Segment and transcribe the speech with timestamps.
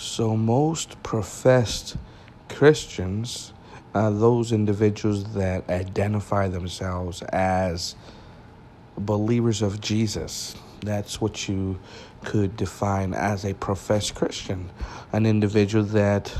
[0.00, 1.98] So, most professed
[2.48, 3.52] Christians
[3.94, 7.96] are those individuals that identify themselves as
[8.96, 10.54] believers of Jesus.
[10.80, 11.78] That's what you
[12.24, 14.70] could define as a professed Christian,
[15.12, 16.34] an individual that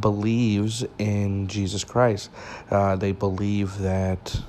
[0.00, 2.30] believes in Jesus Christ.
[2.70, 4.40] Uh, they believe that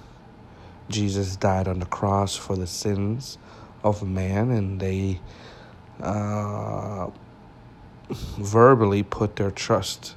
[0.88, 3.38] Jesus died on the cross for the sins
[3.84, 5.20] of man, and they
[6.02, 7.10] uh,
[8.38, 10.16] verbally put their trust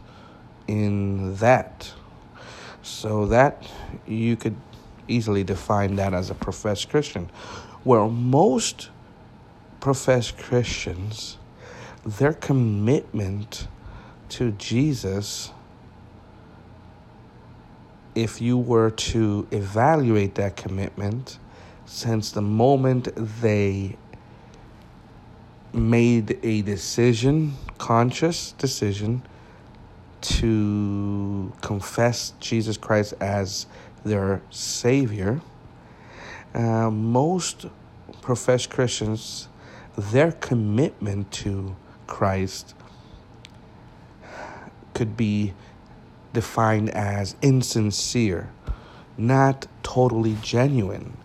[0.67, 1.93] in that.
[2.83, 3.69] So that
[4.07, 4.57] you could
[5.09, 7.31] easily define that as a professed Christian.
[7.85, 8.91] Where most
[9.81, 11.39] professed Christians,
[12.05, 13.69] their commitment
[14.31, 15.51] to Jesus,
[18.15, 21.39] if you were to evaluate that commitment,
[21.87, 23.97] since the moment they
[25.73, 29.23] made a decision, conscious decision,
[30.21, 33.67] to confess Jesus Christ as
[34.05, 35.41] their Savior,
[36.55, 37.67] uh, most
[38.21, 39.49] professed Christians,
[39.97, 42.75] their commitment to Christ
[44.95, 45.55] could be
[46.33, 48.51] defined as insincere,
[49.17, 51.17] not totally genuine.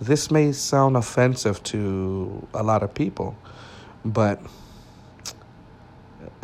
[0.00, 3.36] This may sound offensive to a lot of people,
[4.04, 4.40] but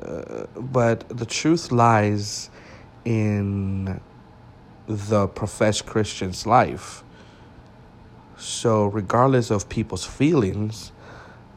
[0.03, 2.51] uh, but the truth lies
[3.05, 4.01] in
[4.87, 7.03] the professed Christian's life.
[8.37, 10.93] So, regardless of people's feelings,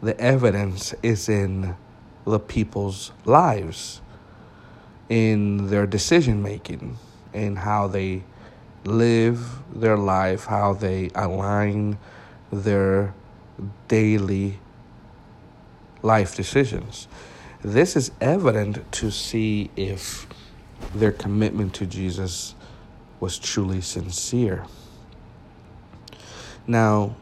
[0.02, 1.76] the evidence is in
[2.26, 4.02] the people's lives,
[5.10, 6.98] in their decision making,
[7.34, 8.24] in how they
[8.86, 11.98] live their life, how they align
[12.52, 13.14] their
[13.90, 14.60] daily
[16.02, 17.08] life decisions.
[17.62, 20.28] This is evident to see if
[20.96, 22.56] their commitment to Jesus
[23.20, 24.66] was truly sincere.
[26.66, 27.16] Now,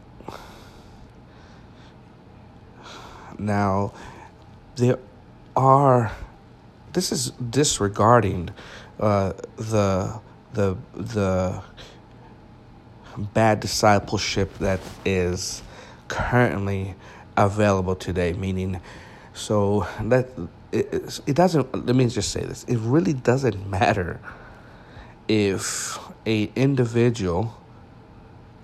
[3.38, 3.92] now
[4.76, 4.98] there
[5.56, 6.12] are
[6.92, 8.50] this is disregarding
[9.00, 10.20] uh, the
[10.52, 11.62] the the
[13.16, 15.62] bad discipleship that is
[16.06, 16.94] currently
[17.44, 18.80] available today meaning
[19.32, 20.28] so that
[20.72, 24.20] it, it doesn't let me just say this it really doesn't matter
[25.28, 27.54] if a individual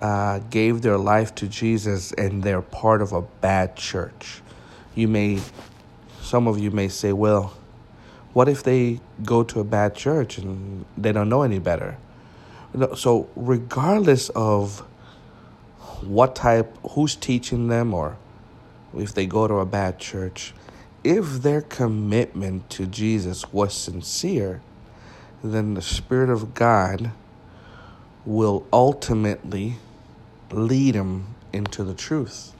[0.01, 4.41] uh, gave their life to jesus and they're part of a bad church.
[4.93, 5.39] You may
[6.21, 7.53] some of you may say well
[8.33, 11.97] what if they go to a bad church and they don't know any better?
[12.97, 14.79] So regardless of
[16.01, 18.17] what type who's teaching them or
[18.97, 20.53] if they go to a bad church
[21.05, 24.61] if their commitment to Jesus was sincere,
[25.43, 27.11] then the Spirit of God
[28.25, 29.75] will ultimately
[30.49, 32.53] lead them into the truth.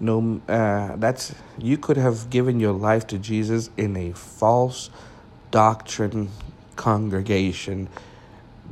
[0.00, 4.88] No, uh, that's you could have given your life to Jesus in a false
[5.50, 6.30] doctrine
[6.76, 7.90] congregation,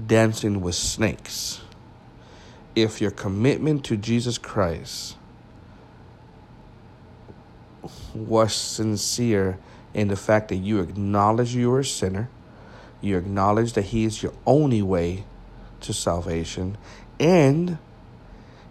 [0.06, 1.60] dancing with snakes.
[2.74, 5.16] If your commitment to Jesus Christ
[8.14, 9.58] was sincere
[9.94, 12.28] in the fact that you acknowledge you are a sinner,
[13.00, 15.24] you acknowledge that He is your only way
[15.80, 16.76] to salvation,
[17.18, 17.78] and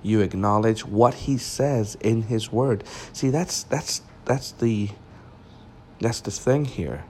[0.04, 2.84] you acknowledge what He says in His Word.
[3.14, 4.90] See, that's that's that's the
[6.00, 7.06] that's the thing here.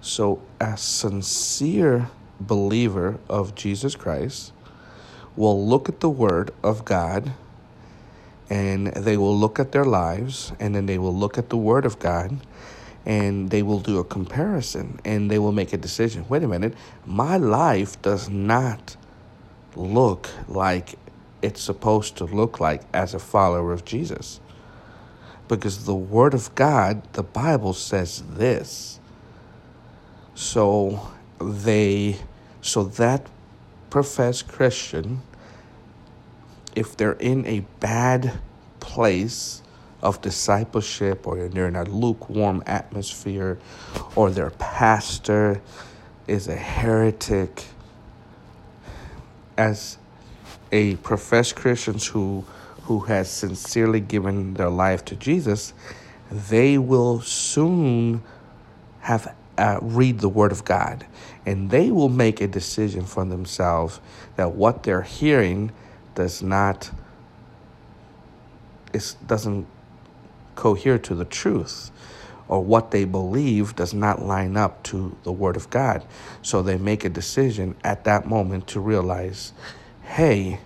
[0.00, 4.52] So, a sincere believer of Jesus Christ
[5.36, 7.32] will look at the Word of God
[8.54, 11.84] and they will look at their lives and then they will look at the Word
[11.84, 12.38] of God
[13.04, 16.24] and they will do a comparison and they will make a decision.
[16.28, 16.72] Wait a minute,
[17.04, 18.96] my life does not
[19.74, 20.94] look like
[21.42, 24.38] it's supposed to look like as a follower of Jesus.
[25.48, 29.00] Because the Word of God, the Bible says this.
[30.36, 32.18] So they,
[32.62, 33.26] so that
[33.90, 35.22] professed Christian
[36.74, 38.38] if they're in a bad
[38.84, 39.62] place
[40.02, 43.58] of discipleship or they're in a lukewarm atmosphere
[44.14, 45.62] or their pastor
[46.26, 47.64] is a heretic.
[49.56, 49.96] As
[50.70, 52.44] a professed Christians who
[52.82, 55.72] who has sincerely given their life to Jesus,
[56.30, 58.22] they will soon
[59.00, 61.06] have uh, read the Word of God,
[61.46, 64.00] and they will make a decision for themselves
[64.36, 65.72] that what they're hearing
[66.14, 66.90] does not
[68.94, 69.66] it doesn't
[70.54, 71.90] cohere to the truth
[72.48, 76.04] or what they believe does not line up to the Word of God.
[76.42, 79.52] So they make a decision at that moment to realize,
[80.02, 80.60] hey,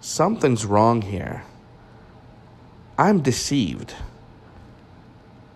[0.00, 1.44] something's wrong here.
[2.98, 3.94] I'm deceived.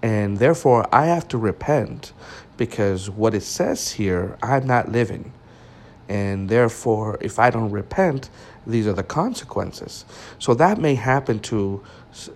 [0.02, 2.12] And therefore, I have to repent
[2.56, 5.32] because what it says here, I'm not living.
[6.08, 8.28] And therefore, if I don't repent,
[8.66, 10.04] these are the consequences.
[10.38, 11.82] So that may happen to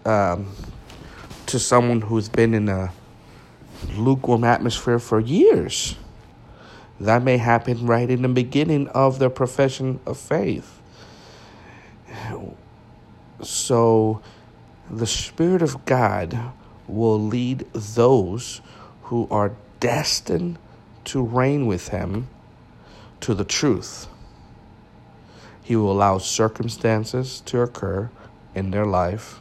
[0.04, 0.52] um,
[1.46, 2.92] to someone who's been in a
[3.96, 5.96] lukewarm atmosphere for years.
[6.98, 10.80] That may happen right in the beginning of their profession of faith.
[13.42, 14.22] So
[14.90, 16.38] the Spirit of God
[16.88, 18.60] will lead those
[19.04, 20.58] who are destined
[21.04, 22.28] to reign with Him
[23.20, 24.06] to the truth.
[25.62, 28.10] He will allow circumstances to occur
[28.54, 29.40] in their life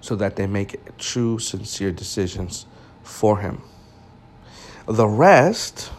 [0.00, 2.66] so that they make true, sincere decisions
[3.02, 3.62] for Him.
[4.86, 5.90] The rest,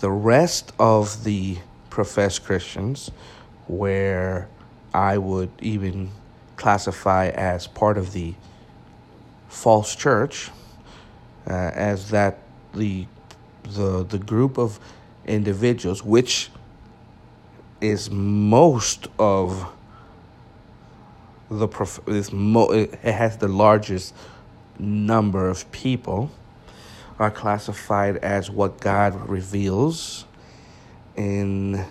[0.00, 1.58] the rest of the
[1.90, 3.10] professed Christians,
[3.68, 4.48] where
[4.92, 6.10] I would even
[6.56, 8.34] classify as part of the
[9.48, 10.50] false church,
[11.46, 12.38] uh, as that
[12.74, 13.06] the
[13.74, 14.78] the the group of
[15.26, 16.50] individuals which
[17.80, 19.66] is most of
[21.50, 24.14] the prof- this mo- it has the largest
[24.78, 26.30] number of people
[27.18, 30.24] are classified as what God reveals
[31.16, 31.84] in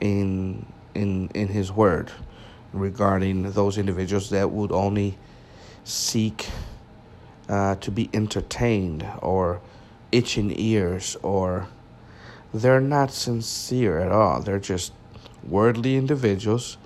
[0.00, 2.10] in in in his word
[2.72, 5.18] regarding those individuals that would only
[5.84, 6.48] seek
[7.50, 9.60] uh, to be entertained or
[10.12, 11.68] itching ears or
[12.54, 14.92] they're not sincere at all they're just
[15.44, 16.78] worldly individuals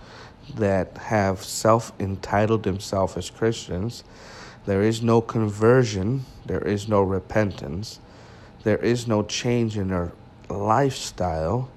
[0.54, 4.04] that have self entitled themselves as Christians.
[4.66, 8.00] There is no conversion, there is no repentance,
[8.62, 10.12] there is no change in their
[10.48, 11.68] lifestyle,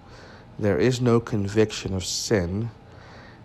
[0.58, 2.70] there is no conviction of sin.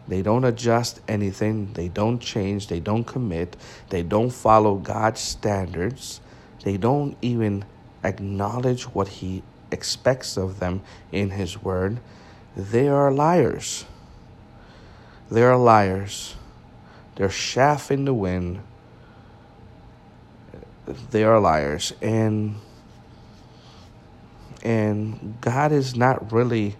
[0.08, 3.56] They don't adjust anything, they don't change, they don't commit,
[3.90, 6.20] they don't follow God's standards,
[6.64, 7.64] they don't even
[8.02, 10.82] acknowledge what He expects of them
[11.12, 12.00] in His Word.
[12.56, 13.84] They are liars.
[15.30, 16.34] They are liars.
[17.16, 18.60] They're chaff in the wind.
[21.10, 21.92] They are liars.
[22.02, 22.56] And
[24.62, 26.76] and God is not really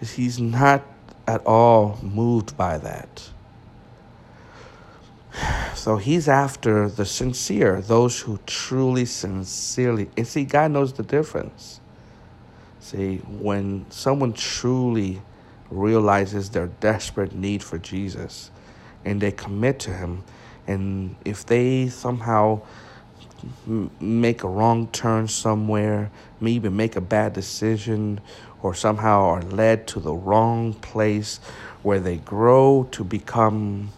[0.00, 0.82] he's not
[1.26, 3.30] at all moved by that.
[5.74, 11.80] So he's after the sincere, those who truly, sincerely, and see, God knows the difference.
[12.80, 15.20] See, when someone truly
[15.70, 18.50] realizes their desperate need for Jesus
[19.04, 20.24] and they commit to Him.
[20.66, 22.62] And if they somehow
[24.00, 26.10] make a wrong turn somewhere,
[26.40, 28.20] maybe make a bad decision,
[28.62, 31.38] or somehow are led to the wrong place
[31.82, 33.90] where they grow to become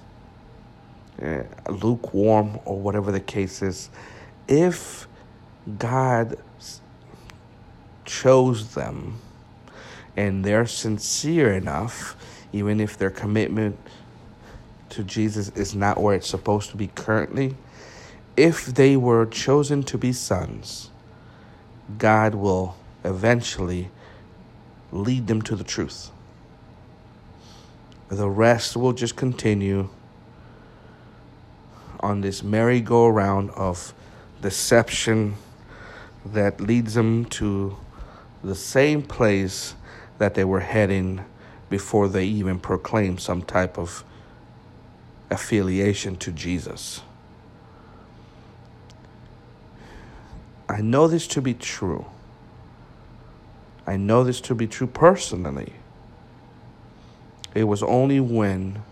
[1.23, 3.91] uh, lukewarm or whatever the case is,
[4.49, 5.07] if
[5.79, 6.37] God
[8.05, 9.19] chose them
[10.17, 12.17] and they're sincere enough,
[12.53, 13.79] even if their commitment
[14.89, 17.55] to Jesus is not where it's supposed to be currently,
[18.37, 20.91] if they were chosen to be sons,
[21.99, 23.91] God will eventually
[24.93, 26.11] lead them to the truth.
[28.09, 29.89] The rest will just continue
[32.01, 33.95] on this merry-go-round of
[34.43, 35.37] deception
[36.25, 37.77] that leads them to
[38.45, 39.75] the same place
[40.19, 41.25] that they were heading
[41.69, 44.05] before they even proclaimed some type of
[45.31, 47.01] affiliation to Jesus.
[50.77, 52.05] I know this to be true.
[53.87, 55.73] I know this to be true personally.
[57.55, 58.83] It was only when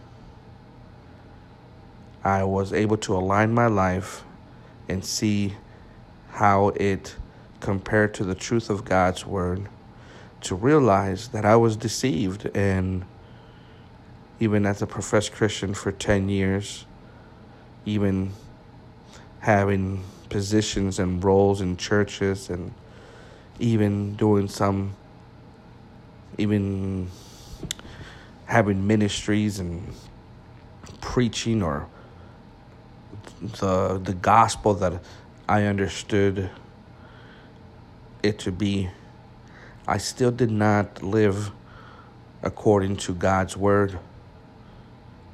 [2.25, 4.25] I was able to align my life
[4.89, 5.57] and see
[6.31, 7.17] how it
[7.61, 9.69] compared to the truth of God's word
[10.41, 12.47] to realize that I was deceived.
[12.57, 13.05] And
[14.41, 16.87] even as a professed Christian for 10 years,
[17.85, 18.33] even
[19.41, 20.03] having
[20.35, 22.75] positions and roles in churches, and
[23.61, 24.93] even doing some,
[26.39, 27.09] even
[28.47, 29.95] having ministries and
[31.01, 31.87] preaching or
[33.61, 35.01] the the gospel that
[35.49, 36.51] I understood
[38.25, 38.91] it to be
[39.87, 41.53] I still did not live
[42.43, 44.01] according to God's word.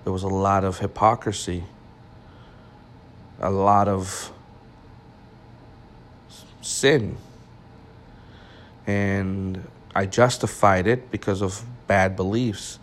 [0.05, 1.65] there was a lot of hypocrisy,
[3.41, 4.31] a lot of
[6.61, 7.17] sin.
[8.87, 12.79] And I justified it because of bad beliefs.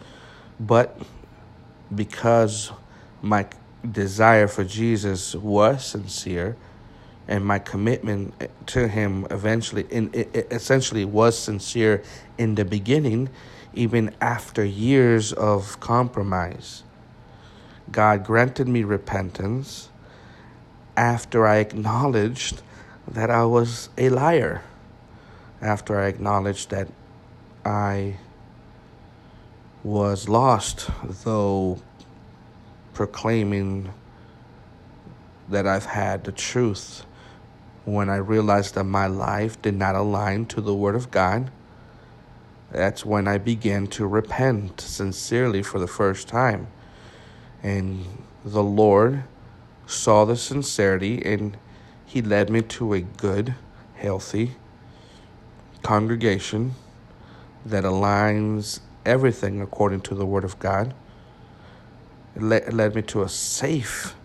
[0.60, 1.00] But
[1.93, 2.72] because
[3.22, 3.48] my
[3.91, 6.55] desire for Jesus was sincere
[7.27, 8.34] and my commitment
[8.67, 12.03] to him eventually in essentially was sincere
[12.38, 13.29] in the beginning
[13.74, 16.84] even after years of compromise
[17.91, 19.89] God granted me repentance
[20.96, 22.62] after I acknowledged
[23.07, 24.61] that I was a liar
[25.61, 26.87] after I acknowledged that
[27.65, 28.17] I
[29.83, 30.89] was lost,
[31.23, 31.79] though
[32.93, 33.93] proclaiming
[35.49, 37.05] that I've had the truth
[37.85, 41.49] when I realized that my life did not align to the Word of God.
[42.71, 46.67] That's when I began to repent sincerely for the first time.
[47.63, 48.05] And
[48.43, 49.23] the Lord
[49.85, 51.55] saw the sincerity and
[52.07, 53.53] He led me to a good,
[53.95, 54.53] healthy
[55.83, 56.73] congregation
[57.65, 60.93] that aligns everything according to the Word of God.
[62.33, 64.15] It led, led me to a safe,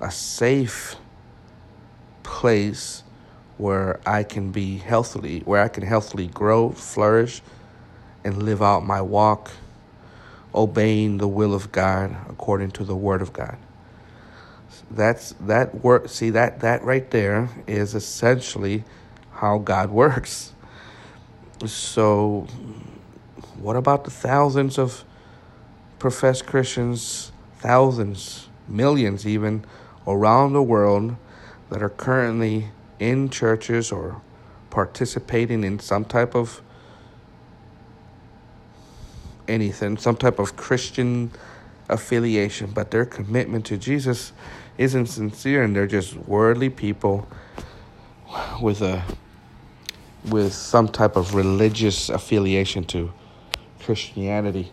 [0.00, 0.96] a safe
[2.24, 3.04] place
[3.56, 7.42] where I can be healthily, where I can healthily grow, flourish,
[8.24, 9.52] and live out my walk,
[10.52, 13.56] obeying the will of God according to the Word of God.
[14.90, 16.08] That's that work.
[16.08, 18.84] See that that right there is essentially
[19.32, 20.54] how God works.
[21.66, 22.46] So,
[23.58, 25.04] what about the thousands of
[25.98, 29.64] professed Christians, thousands, millions even,
[30.06, 31.16] around the world
[31.70, 32.68] that are currently
[32.98, 34.22] in churches or
[34.70, 36.62] participating in some type of
[39.46, 41.30] anything, some type of Christian
[41.88, 44.32] affiliation, but their commitment to Jesus
[44.78, 47.28] isn't sincere and they're just worldly people
[48.62, 49.02] with a
[50.24, 53.12] with some type of religious affiliation to
[53.80, 54.72] Christianity.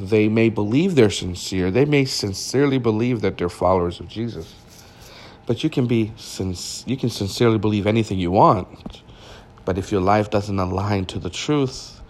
[0.00, 1.70] They may believe they're sincere.
[1.70, 4.54] They may sincerely believe that they're followers of Jesus.
[5.46, 9.02] But you can be since you can sincerely believe anything you want.
[9.64, 12.00] But if your life doesn't align to the truth,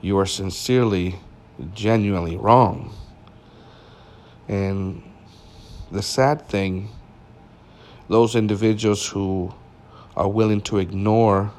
[0.00, 1.16] you are sincerely,
[1.74, 2.94] genuinely wrong.
[4.48, 5.02] And
[5.90, 6.88] the sad thing,
[8.08, 9.52] those individuals who
[10.16, 11.52] are willing to ignore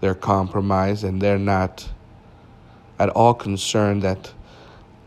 [0.00, 1.88] their compromise and they're not
[2.98, 4.32] at all concerned that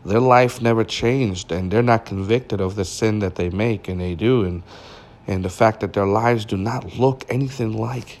[0.04, 4.00] their life never changed and they're not convicted of the sin that they make and
[4.00, 4.62] they do and
[5.28, 8.20] and the fact that their lives do not look anything like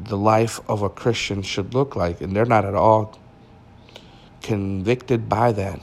[0.00, 3.18] the life of a Christian should look like and they're not at all
[4.42, 5.80] convicted by that.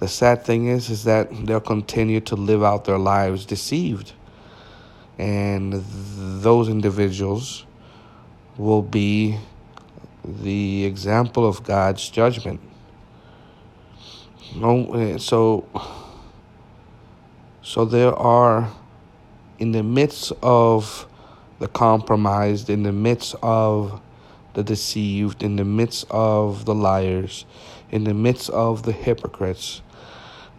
[0.00, 4.12] The sad thing is is that they'll continue to live out their lives deceived.
[5.18, 5.84] And
[6.42, 7.64] those individuals
[8.56, 9.38] will be
[10.24, 12.60] the example of God's judgment.
[14.56, 15.66] No, eh, so,
[17.62, 18.70] so there are,
[19.58, 21.06] in the midst of
[21.58, 24.00] the compromised, in the midst of
[24.54, 27.44] the deceived, in the midst of the liars,
[27.90, 29.82] in the midst of the hypocrites,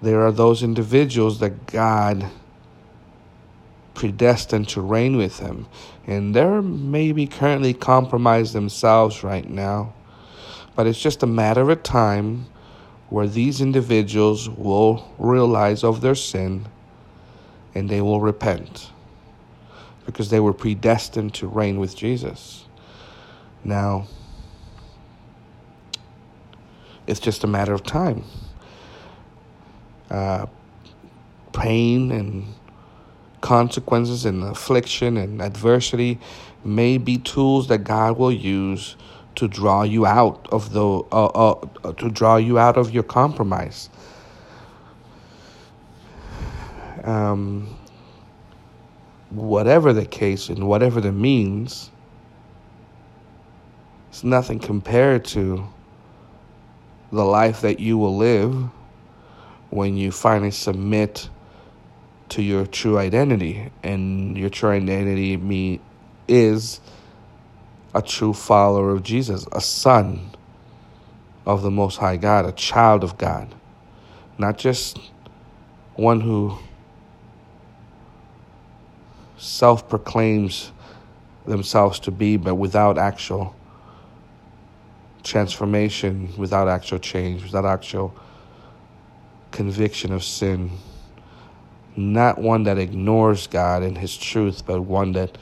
[0.01, 2.29] there are those individuals that God
[3.93, 5.65] predestined to reign with him.
[6.05, 9.93] And they're maybe currently compromised themselves right now.
[10.75, 12.45] But it's just a matter of time
[13.09, 16.67] where these individuals will realize of their sin
[17.73, 18.91] and they will repent
[20.05, 22.65] because they were predestined to reign with Jesus.
[23.65, 24.05] Now,
[27.07, 28.23] it's just a matter of time.
[30.09, 30.45] Uh,
[31.51, 32.45] pain and
[33.41, 36.19] consequences and affliction and adversity
[36.63, 38.95] may be tools that God will use
[39.35, 43.89] to draw you out of the uh, uh, to draw you out of your compromise.
[47.03, 47.75] Um,
[49.31, 51.91] whatever the case and whatever the means,
[54.15, 55.67] it's nothing compared to
[57.11, 58.55] the life that you will live
[59.71, 61.29] when you finally submit
[62.29, 65.81] to your true identity, and your true identity me
[66.29, 66.79] is
[67.93, 70.31] a true follower of Jesus, a son
[71.45, 73.53] of the Most High God, a child of God,
[74.37, 74.97] not just
[75.95, 76.57] one who
[79.35, 80.71] self proclaims
[81.45, 83.53] themselves to be, but without actual
[85.25, 88.15] transformation without actual change, without actual
[89.51, 90.71] conviction of sin.
[91.97, 95.37] Not one that ignores God and His truth, but one that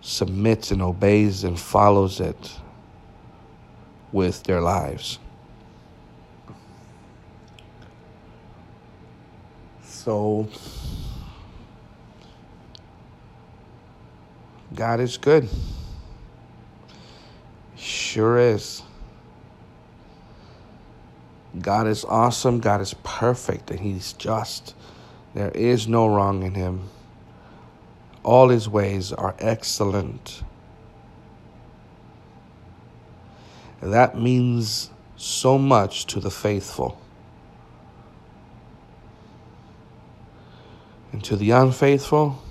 [0.00, 2.56] submits and obeys and follows it
[4.12, 5.18] with their lives.
[9.82, 10.48] So,
[14.74, 15.48] God is good.
[18.10, 18.82] Sure is.
[21.60, 22.58] God is awesome.
[22.58, 24.74] God is perfect and He's just.
[25.32, 26.88] There is no wrong in Him.
[28.24, 30.42] All His ways are excellent.
[33.80, 37.00] And that means so much to the faithful.
[41.12, 42.42] And to the unfaithful,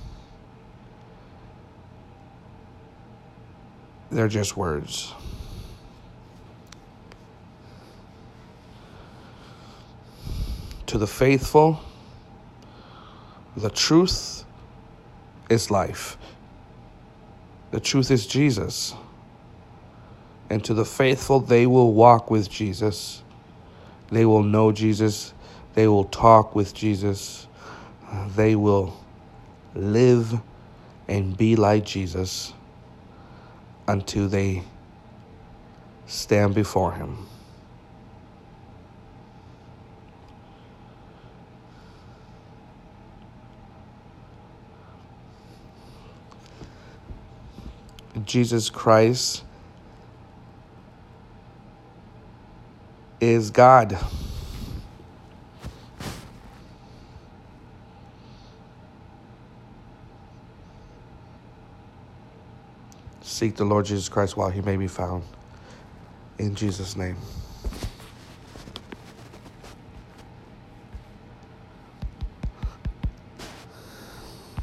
[4.09, 5.13] they're just words.
[10.89, 11.79] To the faithful,
[13.55, 14.43] the truth
[15.48, 16.17] is life.
[17.69, 18.96] The truth is Jesus.
[20.50, 23.22] And to the faithful, they will walk with Jesus.
[24.12, 25.36] They will know Jesus.
[25.75, 27.46] They will talk with Jesus.
[28.36, 28.98] They will
[29.75, 30.41] live
[31.08, 32.51] and be like Jesus
[33.88, 34.63] until they
[36.08, 37.28] stand before him.
[48.25, 49.43] Jesus Christ
[53.19, 53.97] is God.
[63.21, 65.23] Seek the Lord Jesus Christ while he may be found.
[66.38, 67.15] In Jesus' name.